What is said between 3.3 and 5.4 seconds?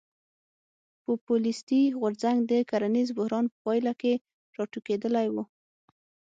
په پایله کې راټوکېدلی و.